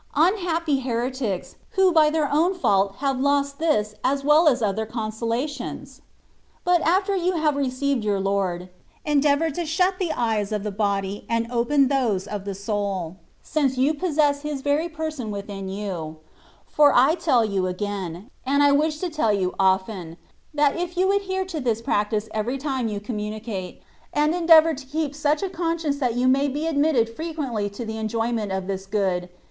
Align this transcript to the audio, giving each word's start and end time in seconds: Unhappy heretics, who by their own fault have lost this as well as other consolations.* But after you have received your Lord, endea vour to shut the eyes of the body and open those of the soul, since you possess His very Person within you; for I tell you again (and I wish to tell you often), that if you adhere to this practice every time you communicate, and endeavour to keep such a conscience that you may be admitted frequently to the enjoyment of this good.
Unhappy 0.15 0.79
heretics, 0.79 1.57
who 1.77 1.91
by 1.91 2.09
their 2.09 2.27
own 2.33 2.55
fault 2.55 2.95
have 2.95 3.19
lost 3.19 3.59
this 3.59 3.93
as 4.03 4.23
well 4.23 4.47
as 4.47 4.59
other 4.59 4.83
consolations.* 4.83 6.01
But 6.63 6.81
after 6.81 7.15
you 7.15 7.33
have 7.33 7.55
received 7.55 8.03
your 8.03 8.19
Lord, 8.19 8.69
endea 9.05 9.37
vour 9.37 9.51
to 9.51 9.63
shut 9.63 9.99
the 9.99 10.11
eyes 10.11 10.51
of 10.51 10.63
the 10.63 10.71
body 10.71 11.23
and 11.29 11.45
open 11.51 11.87
those 11.87 12.25
of 12.25 12.45
the 12.45 12.55
soul, 12.55 13.17
since 13.43 13.77
you 13.77 13.93
possess 13.93 14.41
His 14.41 14.61
very 14.63 14.89
Person 14.89 15.29
within 15.29 15.69
you; 15.69 16.17
for 16.65 16.91
I 16.95 17.13
tell 17.13 17.45
you 17.45 17.67
again 17.67 18.31
(and 18.43 18.63
I 18.63 18.71
wish 18.71 18.97
to 19.01 19.09
tell 19.11 19.31
you 19.31 19.53
often), 19.59 20.17
that 20.51 20.75
if 20.75 20.97
you 20.97 21.11
adhere 21.15 21.45
to 21.45 21.59
this 21.59 21.79
practice 21.79 22.27
every 22.33 22.57
time 22.57 22.87
you 22.87 22.99
communicate, 22.99 23.83
and 24.13 24.33
endeavour 24.33 24.73
to 24.73 24.85
keep 24.87 25.13
such 25.13 25.43
a 25.43 25.49
conscience 25.51 25.99
that 25.99 26.15
you 26.15 26.27
may 26.27 26.47
be 26.47 26.65
admitted 26.65 27.07
frequently 27.07 27.69
to 27.69 27.85
the 27.85 27.97
enjoyment 27.99 28.51
of 28.51 28.65
this 28.65 28.87
good. 28.87 29.29